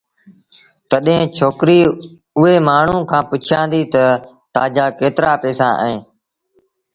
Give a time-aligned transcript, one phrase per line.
[0.89, 1.79] تڏهيݩ ڇوڪري
[2.37, 4.03] اُئي مآڻهوٚٚݩ کآݩ پُڇيآݩدي تا
[4.53, 6.01] تآجآ ڪيترآ پيئيٚسآ اهيݩ